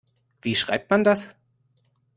[0.41, 1.35] Wie schreibt man das?